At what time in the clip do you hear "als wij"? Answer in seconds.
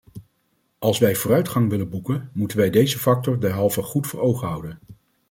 0.79-1.15